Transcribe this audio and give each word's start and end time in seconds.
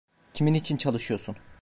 Kimin 0.33 0.53
için 0.53 0.77
çalışıyorsun? 0.77 1.35